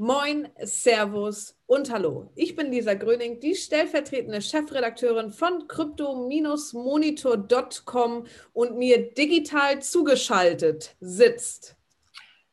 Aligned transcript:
Moin, 0.00 0.46
Servus 0.62 1.56
und 1.66 1.90
Hallo. 1.90 2.30
Ich 2.36 2.54
bin 2.54 2.70
Lisa 2.70 2.94
Gröning, 2.94 3.40
die 3.40 3.56
stellvertretende 3.56 4.40
Chefredakteurin 4.40 5.32
von 5.32 5.66
crypto-monitor.com 5.66 8.26
und 8.52 8.78
mir 8.78 9.12
digital 9.12 9.82
zugeschaltet 9.82 10.94
sitzt 11.00 11.74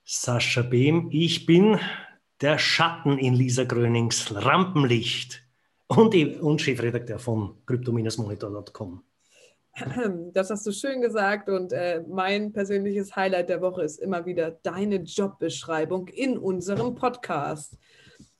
Sascha 0.04 0.63
Behm. 0.63 1.10
Ich 1.12 1.46
bin 1.46 1.79
der 2.42 2.58
Schatten 2.58 3.19
in 3.19 3.35
Lisa 3.35 3.65
Grönings 3.65 4.33
Rampenlicht 4.33 5.43
und, 5.85 6.15
Chefredakteur 6.59 7.19
von 7.19 7.63
crypto-monitor.com. 7.67 9.03
Das 10.33 10.49
hast 10.49 10.65
du 10.65 10.71
schön 10.71 11.01
gesagt 11.01 11.49
und 11.49 11.73
äh, 11.73 12.01
mein 12.08 12.53
persönliches 12.53 13.15
Highlight 13.15 13.49
der 13.49 13.62
Woche 13.62 13.83
ist 13.83 13.99
immer 13.99 14.26
wieder 14.26 14.51
deine 14.63 14.97
Jobbeschreibung 14.97 16.08
in 16.08 16.38
unserem 16.38 16.95
Podcast. 16.95 17.77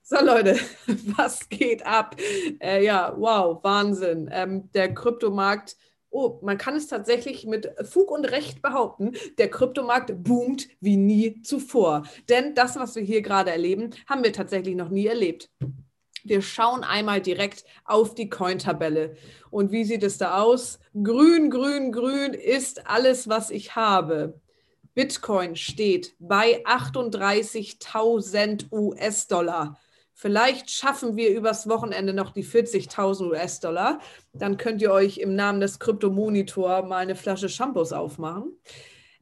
So 0.02 0.18
Leute, 0.24 0.58
was 1.18 1.50
geht 1.50 1.86
ab? 1.86 2.16
Äh, 2.60 2.84
ja, 2.84 3.14
wow, 3.18 3.64
Wahnsinn. 3.64 4.30
Ähm, 4.32 4.72
der 4.74 4.94
Kryptomarkt, 4.94 5.76
oh, 6.10 6.40
man 6.42 6.58
kann 6.58 6.76
es 6.76 6.88
tatsächlich 6.88 7.46
mit 7.46 7.70
Fug 7.84 8.12
und 8.12 8.26
Recht 8.26 8.62
behaupten, 8.62 9.14
der 9.38 9.50
Kryptomarkt 9.50 10.24
boomt 10.24 10.68
wie 10.80 10.96
nie 10.96 11.42
zuvor. 11.42 12.04
Denn 12.30 12.56
das, 12.56 12.78
was 12.78 12.96
wir 12.96 13.04
hier 13.04 13.22
gerade 13.22 13.52
erleben, 13.52 13.90
haben 14.08 14.24
wir 14.24 14.32
tatsächlich 14.32 14.76
noch 14.76 14.90
nie 14.90 15.08
erlebt. 15.08 15.50
Wir 16.26 16.42
schauen 16.42 16.84
einmal 16.84 17.22
direkt 17.22 17.64
auf 17.86 18.14
die 18.16 18.30
Coin-Tabelle. 18.30 19.16
Und 19.52 19.72
wie 19.72 19.86
sieht 19.86 20.02
es 20.02 20.18
da 20.18 20.42
aus? 20.42 20.80
Grün, 21.04 21.52
grün, 21.52 21.92
grün 21.92 22.34
ist 22.34 22.88
alles, 22.88 23.30
was 23.30 23.52
ich 23.52 23.76
habe. 23.76 24.42
Bitcoin 24.96 25.56
steht 25.56 26.16
bei 26.18 26.66
38.000 26.66 28.72
US-Dollar. 28.72 29.78
Vielleicht 30.14 30.72
schaffen 30.72 31.16
wir 31.16 31.30
übers 31.30 31.70
Wochenende 31.70 32.14
noch 32.14 32.32
die 32.32 32.44
40.000 32.44 33.30
US-Dollar. 33.30 34.00
Dann 34.34 34.58
könnt 34.58 34.82
ihr 34.82 34.92
euch 34.92 35.20
im 35.20 35.36
Namen 35.36 35.60
des 35.60 35.78
Krypto-Monitor 35.78 36.82
mal 36.84 37.04
eine 37.04 37.16
Flasche 37.16 37.50
Shampoos 37.50 37.94
aufmachen. 37.94 38.58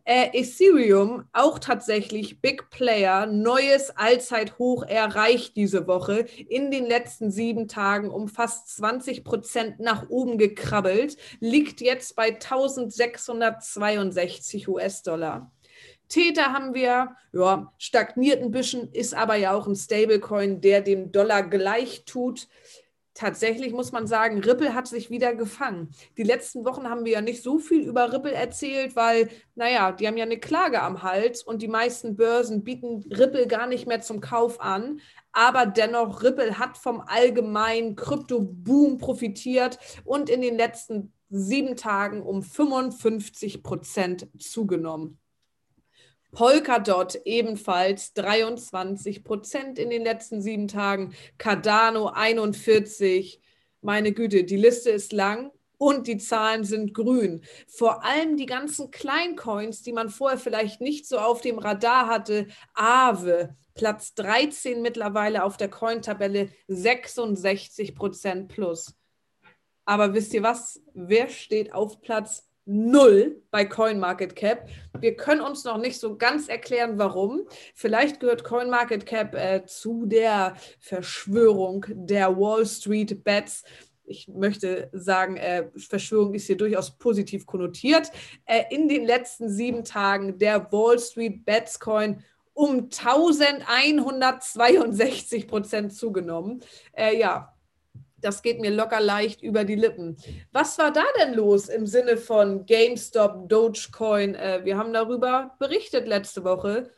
Äh, 0.06 0.32
Ethereum 0.34 1.24
auch 1.32 1.60
tatsächlich 1.60 2.42
Big 2.42 2.70
Player, 2.70 3.26
neues 3.26 3.90
Allzeithoch 3.96 4.84
erreicht 4.84 5.56
diese 5.56 5.88
Woche. 5.88 6.26
In 6.50 6.72
den 6.72 6.86
letzten 6.86 7.32
sieben 7.32 7.70
Tagen 7.70 8.10
um 8.10 8.28
fast 8.28 8.68
20 8.76 9.24
Prozent 9.24 9.80
nach 9.80 10.10
oben 10.10 10.38
gekrabbelt, 10.38 11.16
liegt 11.40 11.80
jetzt 11.80 12.18
bei 12.18 12.34
1662 12.34 14.68
US-Dollar. 14.68 15.54
Tether 16.10 16.52
haben 16.52 16.74
wir, 16.74 17.16
ja, 17.32 17.72
stagniert 17.78 18.42
ein 18.42 18.52
bisschen, 18.52 18.92
ist 18.92 19.14
aber 19.14 19.36
ja 19.36 19.54
auch 19.54 19.68
ein 19.68 19.76
Stablecoin, 19.76 20.60
der 20.60 20.82
dem 20.82 21.14
Dollar 21.14 21.44
gleich 21.44 22.04
tut 22.06 22.50
tatsächlich 23.14 23.74
muss 23.74 23.92
man 23.92 24.08
sagen, 24.08 24.40
Ripple 24.40 24.74
hat 24.74 24.88
sich 24.88 25.10
wieder 25.10 25.36
gefangen. 25.36 25.90
Die 26.18 26.24
letzten 26.24 26.66
Wochen 26.66 26.90
haben 26.90 27.06
wir 27.06 27.14
ja 27.14 27.22
nicht 27.22 27.44
so 27.44 27.60
viel 27.60 27.82
über 27.82 28.12
Ripple 28.12 28.34
erzählt, 28.34 28.96
weil, 28.96 29.30
naja, 29.56 29.92
die 29.92 30.08
haben 30.08 30.18
ja 30.18 30.26
eine 30.26 30.40
Klage 30.40 30.82
am 30.82 31.04
Hals 31.04 31.44
und 31.44 31.62
die 31.62 31.68
meisten 31.68 32.16
Börsen 32.16 32.64
bieten 32.64 33.06
Ripple 33.12 33.48
gar 33.48 33.68
nicht 33.68 33.88
mehr 33.88 34.02
zum 34.02 34.22
Kauf 34.22 34.60
an. 34.62 35.00
Aber 35.32 35.66
dennoch, 35.66 36.24
Ripple 36.24 36.60
hat 36.60 36.78
vom 36.78 37.02
allgemeinen 37.02 37.96
Krypto-Boom 37.96 38.98
profitiert 38.98 39.80
und 40.06 40.30
in 40.30 40.42
den 40.42 40.58
letzten 40.58 41.14
sieben 41.30 41.76
Tagen 41.76 42.22
um 42.22 42.44
55 42.44 43.64
Prozent 43.64 44.28
zugenommen. 44.38 45.20
Polkadot 46.34 47.22
ebenfalls 47.26 48.14
23 48.14 49.24
Prozent 49.24 49.78
in 49.78 49.92
den 49.92 50.04
letzten 50.04 50.42
sieben 50.42 50.68
Tagen. 50.68 51.14
Cardano 51.38 52.08
41. 52.08 53.40
Meine 53.82 54.14
Güte, 54.14 54.44
die 54.44 54.58
Liste 54.58 54.90
ist 54.90 55.14
lang 55.14 55.52
und 55.78 56.08
die 56.08 56.18
Zahlen 56.18 56.64
sind 56.64 56.96
grün. 56.96 57.44
Vor 57.68 58.04
allem 58.04 58.36
die 58.36 58.48
ganzen 58.48 58.90
Kleincoins, 58.90 59.84
die 59.84 59.94
man 59.94 60.10
vorher 60.10 60.40
vielleicht 60.40 60.82
nicht 60.82 61.08
so 61.08 61.20
auf 61.20 61.42
dem 61.42 61.60
Radar 61.60 62.08
hatte. 62.08 62.48
Aave, 62.74 63.56
Platz 63.76 64.16
13 64.16 64.82
mittlerweile 64.82 65.44
auf 65.44 65.58
der 65.58 65.70
Coin-Tabelle, 65.70 66.50
66 66.68 67.94
Prozent 67.94 68.48
plus. 68.48 68.96
Aber 69.86 70.14
wisst 70.14 70.34
ihr 70.34 70.42
was? 70.42 70.82
Wer 70.94 71.30
steht 71.30 71.74
auf 71.74 72.02
Platz 72.02 72.50
null 72.66 73.42
bei 73.52 73.66
CoinMarketCap. 73.66 74.68
Wir 75.00 75.16
können 75.16 75.42
uns 75.42 75.64
noch 75.64 75.78
nicht 75.78 76.00
so 76.00 76.18
ganz 76.18 76.48
erklären, 76.48 76.98
warum. 76.98 77.42
Vielleicht 77.76 78.20
gehört 78.20 78.44
CoinMarketCap 78.44 79.36
äh, 79.36 79.66
zu 79.66 80.06
der 80.06 80.56
Verschwörung 80.80 81.86
der 81.90 82.38
Wall 82.38 82.66
Street 82.66 83.24
Bets. 83.24 83.64
Ich 84.06 84.28
möchte 84.28 84.90
sagen, 84.92 85.38
äh, 85.38 85.70
Verschwörung 85.78 86.34
ist 86.34 86.48
hier 86.48 86.58
durchaus 86.58 86.98
positiv 86.98 87.46
konnotiert. 87.46 88.12
Äh, 88.46 88.64
in 88.70 88.88
den 88.88 89.06
letzten 89.06 89.50
sieben 89.50 89.84
Tagen 89.84 90.38
der 90.38 90.72
Wall 90.72 91.00
Street 91.00 91.46
Bets 91.46 91.80
Coin 91.80 92.24
um 92.54 92.90
1162 92.92 95.48
Prozent 95.48 95.94
zugenommen. 95.94 96.62
Äh, 96.92 97.18
ja, 97.18 97.54
das 98.24 98.42
geht 98.42 98.60
mir 98.60 98.72
locker 98.72 99.00
leicht 99.00 99.42
über 99.42 99.64
die 99.64 99.76
Lippen. 99.76 100.18
Was 100.52 100.78
war 100.78 100.92
da 100.92 101.04
denn 101.22 101.34
los 101.34 101.70
im 101.70 101.86
Sinne 101.86 102.18
von 102.18 102.66
GameStop, 102.66 103.50
Dogecoin? 103.50 104.36
Äh, 104.36 104.62
wir 104.64 104.78
haben 104.78 104.94
darüber 104.94 105.56
berichtet 105.60 106.08
letzte 106.08 106.44
Woche. 106.44 106.90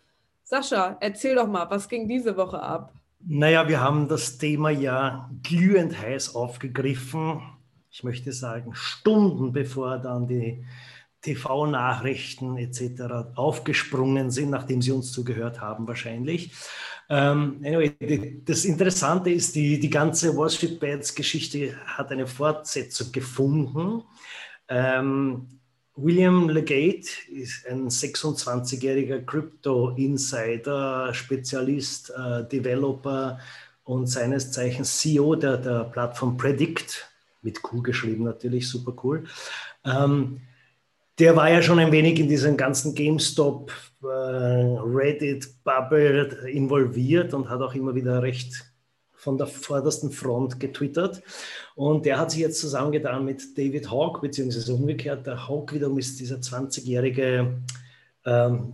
Sascha, 0.43 0.97
erzähl 1.01 1.35
doch 1.35 1.47
mal, 1.47 1.69
was 1.69 1.89
ging 1.89 2.07
diese 2.07 2.37
Woche 2.37 2.61
ab? 2.61 2.93
Naja, 3.27 3.67
wir 3.67 3.81
haben 3.81 4.07
das 4.07 4.37
Thema 4.37 4.69
ja 4.69 5.29
glühend 5.41 5.99
heiß 5.99 6.35
aufgegriffen. 6.35 7.41
Ich 7.89 8.03
möchte 8.03 8.31
sagen, 8.31 8.75
Stunden 8.75 9.51
bevor 9.51 9.97
dann 9.97 10.27
die 10.27 10.63
TV-Nachrichten 11.25 12.57
etc. 12.57 13.35
aufgesprungen 13.35 14.29
sind, 14.31 14.51
nachdem 14.51 14.81
sie 14.81 14.91
uns 14.91 15.11
zugehört 15.11 15.59
haben 15.59 15.87
wahrscheinlich. 15.87 16.51
Ähm, 17.09 17.61
anyway, 17.63 18.41
das 18.45 18.65
Interessante 18.65 19.31
ist, 19.31 19.55
die, 19.55 19.79
die 19.79 19.89
ganze 19.89 20.35
Wall 20.37 20.49
Street 20.49 20.79
Bets 20.79 21.13
Geschichte 21.13 21.75
hat 21.85 22.11
eine 22.11 22.27
Fortsetzung 22.27 23.11
gefunden. 23.11 24.03
Ähm, 24.67 25.47
William 25.95 26.49
Legate 26.49 27.07
ist 27.31 27.67
ein 27.67 27.87
26-jähriger 27.87 29.25
Crypto-Insider, 29.25 31.13
Spezialist, 31.13 32.11
äh, 32.11 32.47
Developer 32.47 33.39
und 33.85 34.07
seines 34.07 34.51
Zeichens 34.51 34.97
CEO 34.97 35.35
der, 35.35 35.57
der 35.57 35.85
Plattform 35.85 36.37
Predict, 36.37 37.09
mit 37.43 37.61
Q 37.61 37.81
geschrieben 37.81 38.23
natürlich, 38.25 38.67
super 38.67 38.93
cool. 39.03 39.25
Ähm, 39.85 40.41
der 41.19 41.35
war 41.35 41.49
ja 41.49 41.61
schon 41.61 41.79
ein 41.79 41.91
wenig 41.91 42.19
in 42.19 42.27
diesem 42.27 42.57
ganzen 42.57 42.93
GameStop 42.93 43.71
äh, 44.03 44.07
Reddit-Bubble 44.07 46.49
involviert 46.49 47.33
und 47.33 47.49
hat 47.49 47.61
auch 47.61 47.73
immer 47.73 47.95
wieder 47.95 48.21
recht 48.21 48.65
von 49.13 49.37
der 49.37 49.47
vordersten 49.47 50.11
Front 50.11 50.59
getwittert. 50.59 51.23
Und 51.73 52.05
der 52.05 52.19
hat 52.19 52.31
sich 52.31 52.41
jetzt 52.41 52.59
zusammengetan 52.59 53.25
mit 53.25 53.57
David 53.57 53.89
Hawk, 53.89 54.21
beziehungsweise 54.21 54.73
umgekehrt. 54.73 55.25
Der 55.25 55.47
Hawk 55.47 55.73
wiederum 55.73 55.97
ist 55.97 56.19
dieser 56.19 56.35
20-jährige 56.35 57.61
ähm, 58.25 58.73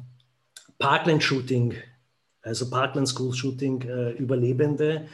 Parkland-Shooting, 0.78 1.75
also 2.41 2.69
Parkland 2.69 3.08
School 3.08 3.34
Shooting 3.34 3.81
äh, 3.84 4.12
Überlebende, 4.12 5.08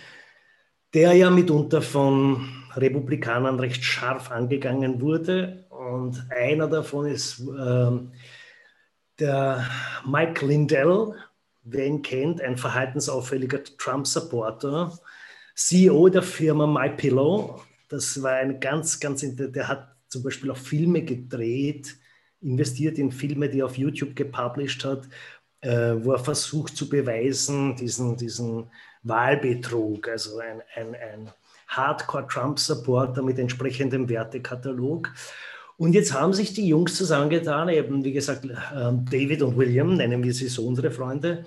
der 0.94 1.13
ja 1.13 1.29
mitunter 1.29 1.81
von 1.81 2.49
Republikanern 2.75 3.59
recht 3.59 3.83
scharf 3.83 4.31
angegangen 4.31 5.01
wurde 5.01 5.66
und 5.88 6.25
einer 6.31 6.68
davon 6.68 7.08
ist 7.08 7.40
ähm, 7.40 8.12
der 9.20 9.66
Mike 10.06 10.46
Lindell, 10.46 11.14
wer 11.64 11.86
ihn 11.86 12.02
kennt, 12.02 12.42
ein 12.42 12.58
verhaltensauffälliger 12.58 13.63
Trump-Supporter, 13.63 14.98
CEO 15.56 16.10
der 16.10 16.24
Firma 16.24 16.68
MyPillow. 16.68 17.62
Das 17.89 18.22
war 18.22 18.34
ein 18.34 18.60
ganz, 18.60 19.00
ganz, 19.00 19.25
der 19.25 19.68
hat 19.68 19.95
zum 20.07 20.24
Beispiel 20.24 20.51
auch 20.51 20.57
Filme 20.57 21.04
gedreht, 21.04 21.98
investiert 22.42 22.98
in 22.98 23.12
Filme, 23.12 23.50
die 23.50 23.60
er 23.60 23.66
auf 23.66 23.78
YouTube 23.78 24.16
gepublished 24.16 24.86
hat, 24.86 25.07
äh, 25.62 25.95
wo 25.98 26.13
er 26.13 26.19
versucht 26.19 26.78
zu 26.78 26.88
beweisen, 26.88 27.75
diesen, 27.75 28.16
diesen 28.16 28.69
Wahlbetrug, 29.04 30.07
also 30.07 30.40
ein, 30.40 30.62
ein, 30.75 30.95
ein 30.95 31.31
Hardcore-Trump-Supporter 31.68 33.24
mit 33.24 33.40
entsprechendem 33.40 34.07
Wertekatalog. 34.07 35.12
Und 35.77 35.94
jetzt 35.94 36.13
haben 36.13 36.33
sich 36.33 36.53
die 36.53 36.68
Jungs 36.68 36.95
zusammengetan, 36.95 37.69
eben 37.69 38.03
wie 38.03 38.12
gesagt, 38.12 38.45
ähm, 38.75 39.06
David 39.09 39.44
und 39.44 39.57
William, 39.57 39.95
nennen 39.95 40.24
wir 40.24 40.33
sie 40.33 40.47
so 40.47 40.68
unsere 40.68 40.91
Freunde, 40.91 41.45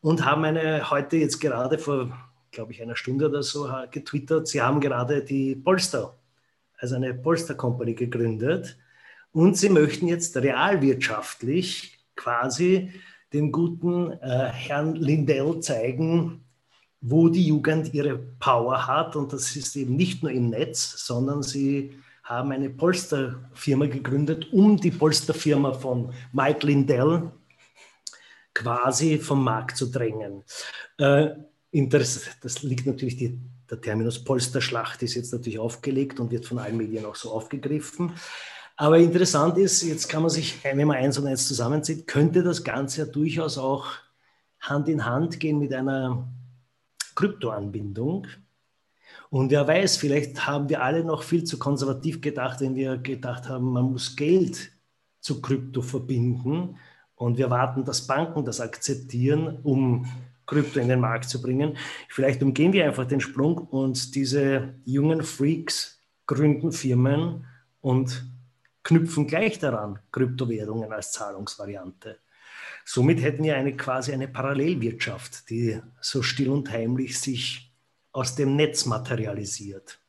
und 0.00 0.24
haben 0.24 0.44
eine 0.44 0.90
heute 0.90 1.16
jetzt 1.16 1.40
gerade 1.40 1.78
vor, 1.78 2.16
glaube 2.50 2.72
ich, 2.72 2.82
einer 2.82 2.96
Stunde 2.96 3.28
oder 3.28 3.42
so 3.42 3.68
getwittert, 3.90 4.48
sie 4.48 4.62
haben 4.62 4.80
gerade 4.80 5.24
die 5.24 5.54
Polster, 5.56 6.16
also 6.78 6.96
eine 6.96 7.14
Polster 7.14 7.54
Company 7.54 7.94
gegründet 7.94 8.76
und 9.32 9.56
sie 9.56 9.68
möchten 9.68 10.08
jetzt 10.08 10.36
realwirtschaftlich 10.36 11.98
quasi 12.16 12.90
dem 13.32 13.50
guten 13.50 14.12
äh, 14.12 14.50
Herrn 14.52 14.94
Lindell 14.94 15.60
zeigen, 15.60 16.44
wo 17.00 17.28
die 17.28 17.46
Jugend 17.46 17.94
ihre 17.94 18.18
Power 18.18 18.86
hat. 18.86 19.16
Und 19.16 19.32
das 19.32 19.56
ist 19.56 19.74
eben 19.74 19.96
nicht 19.96 20.22
nur 20.22 20.30
im 20.30 20.50
Netz, 20.50 21.06
sondern 21.06 21.42
sie 21.42 21.92
haben 22.32 22.52
eine 22.52 22.70
Polsterfirma 22.70 23.86
gegründet, 23.86 24.52
um 24.52 24.76
die 24.76 24.90
Polsterfirma 24.90 25.72
von 25.72 26.12
Mike 26.32 26.66
Lindell 26.66 27.30
quasi 28.54 29.18
vom 29.18 29.44
Markt 29.44 29.76
zu 29.76 29.86
drängen. 29.86 30.44
Äh, 30.98 31.30
das 31.72 32.62
liegt 32.62 32.86
natürlich, 32.86 33.16
die, 33.16 33.38
der 33.70 33.80
Terminus 33.80 34.22
Polsterschlacht 34.22 35.02
ist 35.02 35.14
jetzt 35.14 35.32
natürlich 35.32 35.58
aufgelegt 35.58 36.20
und 36.20 36.30
wird 36.30 36.44
von 36.44 36.58
allen 36.58 36.76
Medien 36.76 37.06
auch 37.06 37.14
so 37.14 37.30
aufgegriffen. 37.30 38.12
Aber 38.76 38.98
interessant 38.98 39.58
ist, 39.58 39.82
jetzt 39.82 40.08
kann 40.08 40.22
man 40.22 40.30
sich, 40.30 40.62
wenn 40.64 40.86
man 40.86 40.96
eins 40.96 41.18
und 41.18 41.26
eins 41.26 41.46
zusammenzieht, 41.46 42.06
könnte 42.06 42.42
das 42.42 42.64
Ganze 42.64 43.02
ja 43.02 43.06
durchaus 43.06 43.58
auch 43.58 43.86
Hand 44.60 44.88
in 44.88 45.04
Hand 45.04 45.40
gehen 45.40 45.58
mit 45.58 45.72
einer 45.72 46.28
Kryptoanbindung. 47.14 48.26
Und 49.32 49.50
wer 49.50 49.66
weiß, 49.66 49.96
vielleicht 49.96 50.46
haben 50.46 50.68
wir 50.68 50.82
alle 50.82 51.04
noch 51.04 51.22
viel 51.22 51.42
zu 51.44 51.58
konservativ 51.58 52.20
gedacht, 52.20 52.60
wenn 52.60 52.74
wir 52.74 52.98
gedacht 52.98 53.48
haben, 53.48 53.72
man 53.72 53.84
muss 53.84 54.14
Geld 54.14 54.72
zu 55.20 55.40
Krypto 55.40 55.80
verbinden. 55.80 56.76
Und 57.14 57.38
wir 57.38 57.48
warten, 57.48 57.86
dass 57.86 58.06
Banken 58.06 58.44
das 58.44 58.60
akzeptieren, 58.60 59.60
um 59.62 60.04
Krypto 60.44 60.80
in 60.80 60.88
den 60.88 61.00
Markt 61.00 61.30
zu 61.30 61.40
bringen. 61.40 61.78
Vielleicht 62.10 62.42
umgehen 62.42 62.74
wir 62.74 62.84
einfach 62.84 63.06
den 63.06 63.22
Sprung 63.22 63.56
und 63.56 64.14
diese 64.14 64.74
jungen 64.84 65.22
Freaks 65.22 65.98
gründen 66.26 66.70
Firmen 66.70 67.46
und 67.80 68.26
knüpfen 68.82 69.26
gleich 69.28 69.58
daran 69.58 69.98
Kryptowährungen 70.12 70.92
als 70.92 71.12
Zahlungsvariante. 71.12 72.18
Somit 72.84 73.22
hätten 73.22 73.44
wir 73.44 73.56
eine 73.56 73.78
quasi 73.78 74.12
eine 74.12 74.28
Parallelwirtschaft, 74.28 75.48
die 75.48 75.80
so 76.02 76.20
still 76.20 76.50
und 76.50 76.70
heimlich 76.70 77.18
sich 77.18 77.71
aus 78.12 78.34
dem 78.34 78.56
Netz 78.56 78.86
materialisiert. 78.86 80.00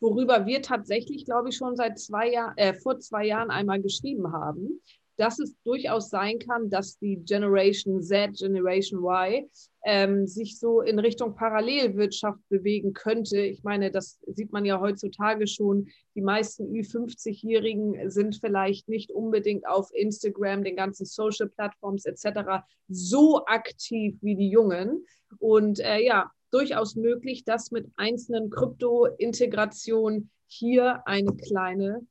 Worüber 0.00 0.46
wir 0.46 0.62
tatsächlich, 0.62 1.24
glaube 1.24 1.48
ich, 1.48 1.56
schon 1.56 1.74
seit 1.74 1.98
zwei 1.98 2.30
Jahren, 2.30 2.56
äh, 2.56 2.74
vor 2.74 3.00
zwei 3.00 3.26
Jahren 3.26 3.50
einmal 3.50 3.82
geschrieben 3.82 4.32
haben, 4.32 4.80
dass 5.18 5.38
es 5.40 5.54
durchaus 5.64 6.10
sein 6.10 6.38
kann, 6.38 6.70
dass 6.70 6.98
die 6.98 7.16
Generation 7.16 8.00
Z, 8.00 8.38
Generation 8.38 9.00
Y 9.04 9.48
ähm, 9.84 10.26
sich 10.26 10.58
so 10.58 10.80
in 10.80 10.98
Richtung 10.98 11.34
Parallelwirtschaft 11.34 12.40
bewegen 12.48 12.92
könnte. 12.92 13.40
Ich 13.40 13.64
meine, 13.64 13.90
das 13.90 14.20
sieht 14.26 14.52
man 14.52 14.64
ja 14.64 14.80
heutzutage 14.80 15.46
schon. 15.48 15.88
Die 16.14 16.22
meisten 16.22 16.72
Ü50-Jährigen 16.72 18.10
sind 18.10 18.36
vielleicht 18.36 18.88
nicht 18.88 19.10
unbedingt 19.10 19.66
auf 19.66 19.90
Instagram, 19.92 20.62
den 20.62 20.76
ganzen 20.76 21.04
Social-Plattforms 21.04 22.04
etc. 22.04 22.64
so 22.88 23.44
aktiv 23.46 24.16
wie 24.22 24.36
die 24.36 24.50
Jungen. 24.50 25.04
Und 25.38 25.80
äh, 25.80 25.98
ja, 25.98 26.30
durchaus 26.52 26.94
möglich, 26.94 27.44
dass 27.44 27.72
mit 27.72 27.90
einzelnen 27.96 28.50
Krypto-Integrationen 28.50 30.30
hier 30.46 31.02
eine 31.06 31.34
kleine 31.34 32.06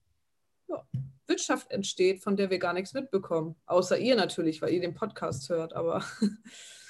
ja, 0.67 0.83
Wirtschaft 1.27 1.71
entsteht, 1.71 2.21
von 2.21 2.35
der 2.35 2.49
wir 2.49 2.59
gar 2.59 2.73
nichts 2.73 2.93
mitbekommen. 2.93 3.55
Außer 3.65 3.97
ihr 3.97 4.15
natürlich, 4.15 4.61
weil 4.61 4.73
ihr 4.73 4.81
den 4.81 4.93
Podcast 4.93 5.49
hört, 5.49 5.73
aber. 5.73 6.03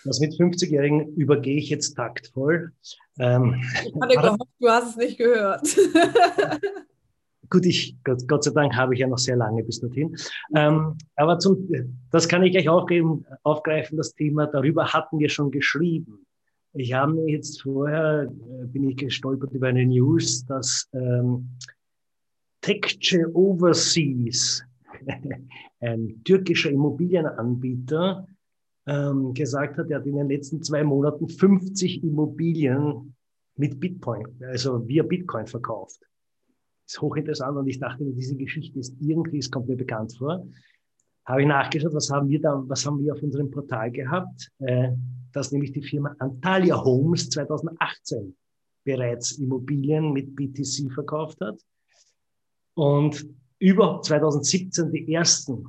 Das 0.04 0.22
mit 0.22 0.32
50-Jährigen 0.36 1.16
übergehe 1.16 1.58
ich 1.58 1.70
jetzt 1.70 1.96
taktvoll. 1.96 2.72
Ähm, 3.20 3.62
ich 3.84 3.94
hatte 4.00 4.16
gehofft, 4.16 4.42
du 4.58 4.70
hast 4.70 4.92
es 4.92 4.96
nicht 4.96 5.18
gehört. 5.18 5.68
Gut, 7.50 7.66
ich, 7.66 7.98
Gott, 8.04 8.28
Gott, 8.28 8.44
sei 8.44 8.52
Dank 8.52 8.76
habe 8.76 8.94
ich 8.94 9.02
ja 9.02 9.08
noch 9.08 9.18
sehr 9.18 9.36
lange 9.36 9.64
bis 9.64 9.80
dorthin. 9.80 10.16
Ähm, 10.56 10.98
aber 11.16 11.40
zum, 11.40 11.68
das 12.12 12.28
kann 12.28 12.44
ich 12.44 12.52
gleich 12.52 12.70
aufgeben, 12.70 13.26
aufgreifen, 13.44 13.98
das 13.98 14.14
Thema. 14.14 14.48
Darüber 14.48 14.94
hatten 14.94 15.20
wir 15.20 15.30
schon 15.30 15.52
geschrieben. 15.52 16.26
Ich 16.74 16.94
habe 16.94 17.30
jetzt 17.30 17.62
vorher, 17.62 18.24
äh, 18.30 18.66
bin 18.68 18.90
ich 18.90 18.98
gestolpert 18.98 19.52
über 19.52 19.68
eine 19.68 19.86
News, 19.86 20.46
dass 20.46 20.90
ähm, 20.94 21.50
Tekce 22.68 23.34
Overseas, 23.34 24.62
ein 25.80 26.22
türkischer 26.26 26.70
Immobilienanbieter, 26.70 28.28
ähm, 28.86 29.34
gesagt 29.34 29.78
hat, 29.78 29.90
er 29.90 30.00
hat 30.00 30.06
in 30.06 30.18
den 30.18 30.28
letzten 30.28 30.62
zwei 30.62 30.84
Monaten 30.84 31.30
50 31.30 32.04
Immobilien 32.04 33.16
mit 33.56 33.80
Bitcoin, 33.80 34.28
also 34.42 34.86
via 34.86 35.04
Bitcoin 35.04 35.48
verkauft. 35.48 36.02
Das 36.84 36.96
ist 36.96 37.02
hochinteressant 37.02 37.58
und 37.58 37.68
ich 37.68 37.80
dachte 37.80 38.04
mir, 38.04 38.12
diese 38.12 38.36
Geschichte 38.36 38.80
ist 38.80 38.98
irgendwie, 39.00 39.38
es 39.38 39.50
kommt 39.50 39.70
mir 39.70 39.78
bekannt 39.78 40.18
vor. 40.18 40.46
Habe 41.24 41.44
ich 41.44 41.48
nachgeschaut, 41.48 41.94
was 41.94 42.10
haben 42.10 42.28
wir 42.28 42.42
da, 42.42 42.62
was 42.68 42.86
haben 42.86 43.00
wir 43.00 43.14
auf 43.14 43.24
unserem 43.24 43.50
Portal 43.50 43.92
gehabt? 43.92 44.52
Äh, 44.60 44.90
dass 45.32 45.54
nämlich 45.54 45.72
die 45.72 45.84
Firma 45.84 46.14
Antalya 46.20 46.84
Homes 46.84 47.30
2018 47.30 48.36
bereits 48.84 49.38
Immobilien 49.38 50.12
mit 50.12 50.36
BTC 50.36 50.92
verkauft 50.92 51.40
hat 51.40 51.62
und 52.78 53.28
über 53.58 54.02
2017 54.04 54.92
die 54.92 55.12
ersten 55.12 55.66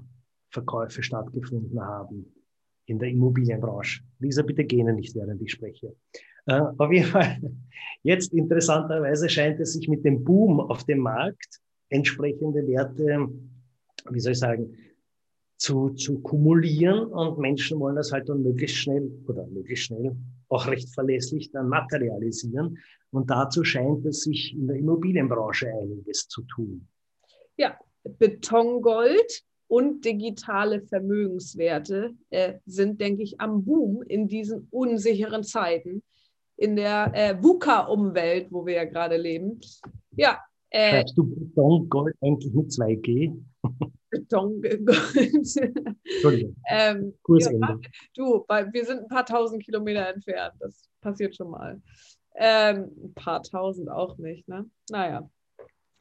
Verkäufe 0.50 1.02
stattgefunden 1.02 1.80
haben 1.80 2.26
in 2.84 2.98
der 2.98 3.08
Immobilienbranche. 3.08 4.02
Lisa, 4.18 4.42
bitte 4.42 4.64
gehen 4.64 4.94
nicht, 4.94 5.14
während 5.14 5.40
ich 5.40 5.52
spreche. 5.52 5.96
Äh, 6.44 6.60
auf 6.76 6.92
jeden 6.92 7.06
Fall, 7.06 7.40
jetzt 8.02 8.34
interessanterweise 8.34 9.26
scheint 9.30 9.58
es 9.58 9.72
sich 9.72 9.88
mit 9.88 10.04
dem 10.04 10.22
Boom 10.22 10.60
auf 10.60 10.84
dem 10.84 10.98
Markt 10.98 11.60
entsprechende 11.88 12.66
Werte, 12.66 13.28
wie 14.10 14.20
soll 14.20 14.32
ich 14.32 14.38
sagen, 14.38 14.76
zu, 15.56 15.90
zu 15.90 16.20
kumulieren 16.20 17.06
und 17.06 17.38
Menschen 17.38 17.80
wollen 17.80 17.96
das 17.96 18.12
halt 18.12 18.28
dann 18.28 18.42
möglichst 18.42 18.76
schnell 18.76 19.10
oder 19.26 19.46
möglichst 19.46 19.86
schnell 19.86 20.14
auch 20.48 20.66
recht 20.66 20.90
verlässlich 20.90 21.50
dann 21.52 21.68
materialisieren. 21.68 22.78
Und 23.10 23.30
dazu 23.30 23.64
scheint 23.64 24.04
es 24.04 24.24
sich 24.24 24.54
in 24.54 24.66
der 24.66 24.76
Immobilienbranche 24.76 25.68
einiges 25.68 26.28
zu 26.28 26.42
tun. 26.42 26.86
Ja, 27.58 27.76
Betongold 28.04 29.42
und 29.66 30.04
digitale 30.04 30.80
Vermögenswerte 30.80 32.14
äh, 32.30 32.54
sind, 32.64 33.00
denke 33.00 33.22
ich, 33.22 33.40
am 33.40 33.64
Boom 33.64 34.02
in 34.02 34.28
diesen 34.28 34.68
unsicheren 34.70 35.44
Zeiten, 35.44 36.02
in 36.56 36.76
der 36.76 37.12
äh, 37.14 37.42
VUCA-Umwelt, 37.42 38.50
wo 38.50 38.64
wir 38.64 38.74
ja 38.74 38.84
gerade 38.84 39.16
leben. 39.16 39.60
Ja. 40.16 40.38
Äh, 40.70 40.90
Schreibst 40.90 41.18
du 41.18 41.24
Betongold 41.24 42.14
eigentlich 42.20 42.52
mit 42.54 42.70
2G? 42.70 43.36
Betongold. 44.10 44.88
Entschuldigung. 45.16 46.56
ähm, 46.70 47.14
ja, 47.28 47.78
du, 48.14 48.44
wir 48.48 48.84
sind 48.84 49.00
ein 49.00 49.08
paar 49.08 49.26
tausend 49.26 49.64
Kilometer 49.64 50.08
entfernt. 50.08 50.54
Das 50.60 50.88
passiert 51.00 51.36
schon 51.36 51.50
mal. 51.50 51.80
Ähm, 52.36 52.90
ein 53.02 53.14
paar 53.14 53.42
tausend 53.42 53.90
auch 53.90 54.16
nicht, 54.18 54.46
ne? 54.48 54.68
Naja. 54.90 55.28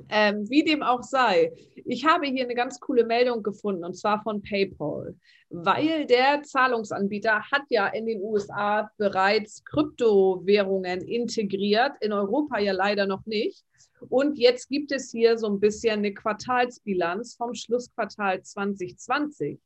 Ähm, 0.09 0.47
wie 0.49 0.63
dem 0.63 0.83
auch 0.83 1.01
sei, 1.01 1.51
ich 1.75 2.05
habe 2.05 2.27
hier 2.27 2.43
eine 2.43 2.53
ganz 2.53 2.79
coole 2.79 3.05
Meldung 3.05 3.41
gefunden 3.41 3.83
und 3.83 3.95
zwar 3.95 4.21
von 4.21 4.41
PayPal, 4.43 5.15
weil 5.49 6.05
der 6.05 6.43
Zahlungsanbieter 6.43 7.41
hat 7.51 7.63
ja 7.69 7.87
in 7.87 8.05
den 8.05 8.21
USA 8.21 8.89
bereits 8.97 9.63
Kryptowährungen 9.65 11.01
integriert, 11.01 11.93
in 12.01 12.13
Europa 12.13 12.59
ja 12.59 12.73
leider 12.73 13.07
noch 13.07 13.25
nicht. 13.25 13.63
Und 14.09 14.37
jetzt 14.37 14.69
gibt 14.69 14.91
es 14.91 15.11
hier 15.11 15.37
so 15.37 15.47
ein 15.47 15.59
bisschen 15.59 15.99
eine 15.99 16.13
Quartalsbilanz 16.13 17.35
vom 17.35 17.55
Schlussquartal 17.55 18.43
2020. 18.43 19.59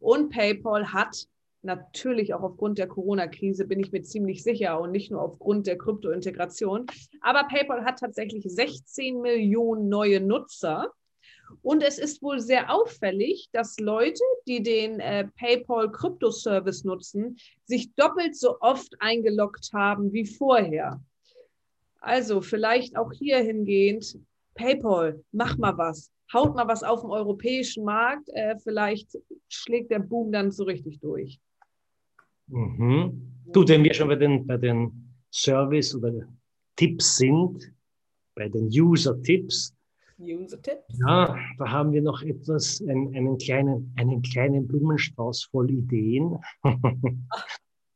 Und 0.00 0.30
PayPal 0.30 0.92
hat 0.92 1.26
Natürlich 1.62 2.34
auch 2.34 2.42
aufgrund 2.42 2.78
der 2.78 2.86
Corona-Krise 2.86 3.66
bin 3.66 3.80
ich 3.80 3.90
mir 3.90 4.02
ziemlich 4.02 4.44
sicher 4.44 4.80
und 4.80 4.92
nicht 4.92 5.10
nur 5.10 5.22
aufgrund 5.22 5.66
der 5.66 5.76
Krypto-Integration. 5.76 6.86
Aber 7.20 7.48
PayPal 7.48 7.84
hat 7.84 7.98
tatsächlich 7.98 8.44
16 8.46 9.20
Millionen 9.20 9.88
neue 9.88 10.20
Nutzer. 10.20 10.92
Und 11.62 11.82
es 11.82 11.98
ist 11.98 12.22
wohl 12.22 12.40
sehr 12.40 12.72
auffällig, 12.72 13.48
dass 13.52 13.80
Leute, 13.80 14.22
die 14.46 14.62
den 14.62 15.00
äh, 15.00 15.26
PayPal 15.36 15.90
Krypto-Service 15.90 16.84
nutzen, 16.84 17.36
sich 17.64 17.92
doppelt 17.94 18.36
so 18.36 18.60
oft 18.60 18.94
eingeloggt 19.00 19.70
haben 19.72 20.12
wie 20.12 20.26
vorher. 20.26 21.00
Also 22.00 22.40
vielleicht 22.40 22.96
auch 22.96 23.12
hier 23.12 23.38
hingehend, 23.38 24.18
PayPal, 24.54 25.24
mach 25.32 25.56
mal 25.56 25.76
was, 25.76 26.12
haut 26.32 26.54
mal 26.54 26.68
was 26.68 26.82
auf 26.82 27.00
dem 27.00 27.10
europäischen 27.10 27.84
Markt, 27.84 28.28
äh, 28.28 28.56
vielleicht 28.58 29.18
schlägt 29.48 29.90
der 29.90 30.00
Boom 30.00 30.30
dann 30.30 30.52
so 30.52 30.64
richtig 30.64 31.00
durch. 31.00 31.40
Mhm. 32.48 33.32
Gut, 33.52 33.68
wenn 33.68 33.84
wir 33.84 33.94
schon 33.94 34.08
bei 34.08 34.16
den, 34.16 34.46
bei 34.46 34.56
den 34.56 35.14
Service 35.32 35.94
oder 35.94 36.12
Tipps 36.76 37.16
sind, 37.16 37.72
bei 38.34 38.48
den 38.48 38.66
User-Tipps, 38.66 39.74
User-Tipps? 40.18 40.98
Ja, 40.98 41.38
da 41.58 41.70
haben 41.70 41.92
wir 41.92 42.02
noch 42.02 42.22
etwas, 42.22 42.82
einen, 42.86 43.14
einen, 43.14 43.38
kleinen, 43.38 43.92
einen 43.96 44.22
kleinen 44.22 44.66
Blumenstrauß 44.66 45.44
voll 45.44 45.70
Ideen. 45.70 46.38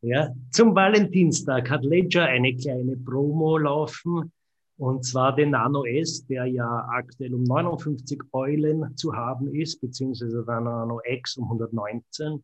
ja, 0.02 0.30
zum 0.50 0.74
Valentinstag 0.74 1.68
hat 1.68 1.84
Ledger 1.84 2.24
eine 2.24 2.54
kleine 2.56 2.96
Promo 2.96 3.58
laufen. 3.58 4.32
Und 4.78 5.04
zwar 5.04 5.34
den 5.36 5.50
Nano 5.50 5.84
S, 5.84 6.26
der 6.26 6.46
ja 6.46 6.88
aktuell 6.90 7.34
um 7.34 7.42
59 7.44 8.20
Eulen 8.32 8.96
zu 8.96 9.14
haben 9.14 9.54
ist, 9.54 9.80
beziehungsweise 9.80 10.44
der 10.44 10.60
Nano 10.60 11.00
X 11.04 11.36
um 11.36 11.44
119. 11.44 12.42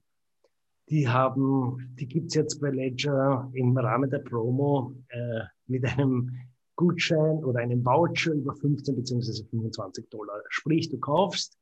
Die 0.90 1.08
haben, 1.08 1.94
die 1.98 2.06
gibt 2.06 2.28
es 2.28 2.34
jetzt 2.34 2.60
bei 2.60 2.70
Ledger 2.70 3.50
im 3.52 3.76
Rahmen 3.76 4.08
der 4.10 4.20
Promo 4.20 4.94
äh, 5.08 5.42
mit 5.66 5.84
einem 5.84 6.30
Gutschein 6.76 7.44
oder 7.44 7.60
einem 7.60 7.84
Voucher 7.84 8.32
über 8.32 8.54
15 8.54 8.96
bzw. 8.96 9.44
25 9.50 10.08
Dollar. 10.08 10.40
Sprich, 10.48 10.88
du 10.88 10.98
kaufst, 10.98 11.58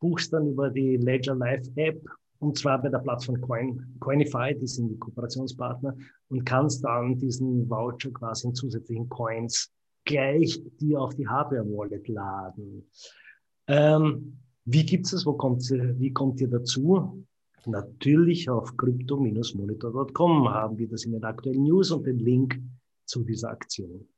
buchst 0.00 0.32
dann 0.32 0.46
über 0.46 0.70
die 0.70 0.96
Ledger 0.96 1.34
Live 1.34 1.68
App 1.76 2.00
und 2.42 2.58
zwar 2.58 2.82
bei 2.82 2.88
der 2.88 2.98
Plattform 2.98 3.40
Coin, 3.40 3.96
Coinify, 4.00 4.52
die 4.52 4.66
sind 4.66 4.88
die 4.88 4.98
Kooperationspartner, 4.98 5.96
und 6.28 6.44
kannst 6.44 6.84
dann 6.84 7.16
diesen 7.16 7.70
Voucher 7.70 8.10
quasi 8.10 8.48
in 8.48 8.54
zusätzlichen 8.54 9.08
Coins 9.08 9.70
gleich 10.04 10.60
dir 10.80 11.00
auf 11.00 11.14
die 11.14 11.28
Hardware-Wallet 11.28 12.08
laden. 12.08 12.90
Ähm, 13.68 14.38
wie 14.64 14.84
gibt's 14.84 15.12
es? 15.12 15.24
Wo 15.24 15.34
kommt, 15.34 15.62
wie 15.70 16.12
kommt 16.12 16.40
ihr 16.40 16.48
dazu? 16.48 17.24
Natürlich 17.66 18.50
auf 18.50 18.76
crypto-monitor.com 18.76 20.48
haben 20.48 20.78
wir 20.78 20.88
das 20.88 21.04
in 21.04 21.12
den 21.12 21.24
aktuellen 21.24 21.62
News 21.62 21.90
und 21.90 22.06
den 22.06 22.18
Link 22.18 22.60
zu 23.04 23.24
dieser 23.24 23.50
Aktion. 23.50 24.08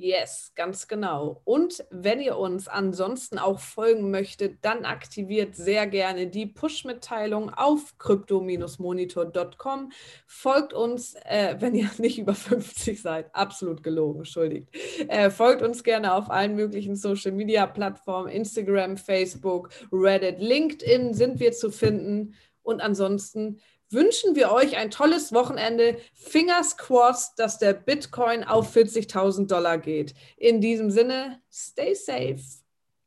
Yes, 0.00 0.52
ganz 0.54 0.88
genau. 0.88 1.42
Und 1.44 1.84
wenn 1.90 2.20
ihr 2.20 2.38
uns 2.38 2.68
ansonsten 2.68 3.38
auch 3.38 3.60
folgen 3.60 4.10
möchtet, 4.10 4.64
dann 4.64 4.86
aktiviert 4.86 5.56
sehr 5.56 5.86
gerne 5.86 6.26
die 6.26 6.46
Push-Mitteilung 6.46 7.50
auf 7.50 7.98
crypto-monitor.com. 7.98 9.92
Folgt 10.26 10.72
uns, 10.72 11.16
äh, 11.26 11.56
wenn 11.58 11.74
ihr 11.74 11.90
nicht 11.98 12.18
über 12.18 12.34
50 12.34 13.02
seid. 13.02 13.34
Absolut 13.34 13.82
gelogen, 13.82 14.20
entschuldigt. 14.20 14.68
Äh, 15.08 15.28
folgt 15.28 15.60
uns 15.60 15.84
gerne 15.84 16.14
auf 16.14 16.30
allen 16.30 16.54
möglichen 16.54 16.96
Social-Media-Plattformen, 16.96 18.30
Instagram, 18.30 18.96
Facebook, 18.96 19.68
Reddit, 19.92 20.38
LinkedIn 20.38 21.12
sind 21.12 21.40
wir 21.40 21.52
zu 21.52 21.70
finden. 21.70 22.34
Und 22.62 22.80
ansonsten 22.80 23.60
wünschen 23.90 24.36
wir 24.36 24.52
euch 24.52 24.76
ein 24.76 24.90
tolles 24.90 25.32
Wochenende. 25.32 25.98
Fingers 26.14 26.76
crossed, 26.76 27.38
dass 27.38 27.58
der 27.58 27.74
Bitcoin 27.74 28.44
auf 28.44 28.74
40.000 28.74 29.46
Dollar 29.46 29.78
geht. 29.78 30.14
In 30.36 30.60
diesem 30.60 30.90
Sinne, 30.90 31.40
stay 31.50 31.94
safe. 31.94 32.40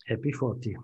Happy 0.05 0.33
40. 0.33 0.77